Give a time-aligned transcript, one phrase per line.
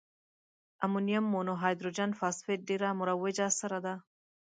[0.85, 3.95] امونیم مونو هایدروجن فاسفیټ ډیره مروجه سره ده.